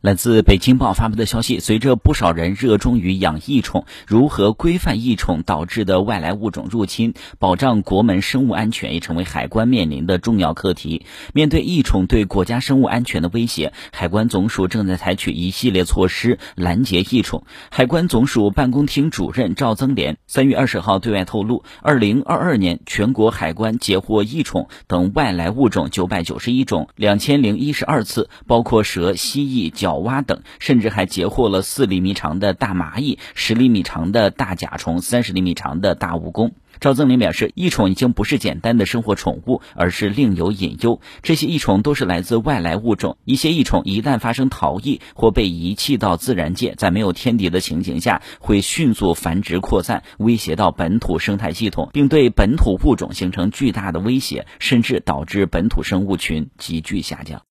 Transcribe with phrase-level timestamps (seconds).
[0.00, 11.04] 来自北京报发布的消息，随着不少人热衷于养益宠，如何规范益宠导致的外来物种入侵，保障国门生物安全，也成为海关面临的重要课题。
[11.34, 17.44] 面对益宠对国家生物安全的威胁，海关总署正在采取一系列措施拦截益宠。
[17.70, 29.89] 海关总署办公厅主任赵增莲三月二十号对外透露，二零二二年全国海关截获益宠等外来物种九百九十一种，两千零一十二次，包括蛇、蜥蜴、角。
[29.90, 36.52] 角蛙等，甚至还截获了四厘米长的大蚂蚁、十厘米长的大甲虫、三十厘米长的大蜈蚣。
[36.78, 41.00] 赵增林表示，异宠已经不是简单的生活宠物，而是另有隐忧。
[41.22, 57.38] 这些异宠都是来自外来物种，一些异宠一旦发生逃逸或被遗弃到自然界，在没有天敌的情形下，会迅速繁殖扩散，威胁到本土生态系统，并对本土物种形成巨大的威胁，甚至导致本土生物群急剧下降。